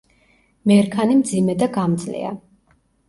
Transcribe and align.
მერქანი 0.71 1.17
მძიმე 1.19 1.57
და 1.59 1.67
გამძლეა. 1.79 2.33